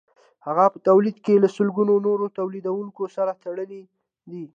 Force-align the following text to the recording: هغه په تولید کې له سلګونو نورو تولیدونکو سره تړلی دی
هغه 0.45 0.65
په 0.73 0.77
تولید 0.87 1.17
کې 1.25 1.41
له 1.43 1.49
سلګونو 1.55 1.93
نورو 2.07 2.25
تولیدونکو 2.37 3.03
سره 3.15 3.31
تړلی 3.43 3.81
دی 4.31 4.43